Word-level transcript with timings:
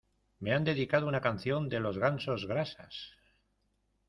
¡Me 0.39 0.51
han 0.53 0.63
dedicado 0.63 1.07
una 1.07 1.21
canción 1.21 1.69
de 1.69 1.79
los 1.79 1.99
Gansos 1.99 2.47
Grasas! 2.47 2.95